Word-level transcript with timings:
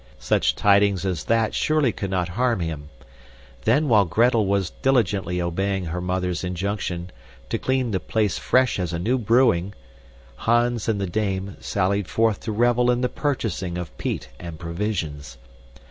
Such 0.17 0.55
tidings 0.55 1.05
as 1.05 1.25
that 1.25 1.53
surely 1.53 1.91
could 1.91 2.09
not 2.09 2.29
harm 2.29 2.59
him. 2.59 2.89
Then 3.65 3.87
while 3.87 4.05
Gretel 4.05 4.47
was 4.47 4.71
diligently 4.81 5.39
obeying 5.39 5.85
her 5.85 6.01
mother's 6.01 6.43
injunction 6.43 7.11
to 7.49 7.59
"clean 7.59 7.91
the 7.91 7.99
place 7.99 8.39
fresh 8.39 8.79
as 8.79 8.93
a 8.93 8.97
new 8.97 9.19
brewing," 9.19 9.75
Hans 10.37 10.87
and 10.89 10.99
the 10.99 11.05
dame 11.05 11.55
sallied 11.59 12.07
forth 12.07 12.39
to 12.39 12.51
revel 12.51 12.89
in 12.89 13.01
the 13.01 13.09
purchasing 13.09 13.77
of 13.77 13.95
peat 13.99 14.29
and 14.39 14.57
provisions. 14.57 15.37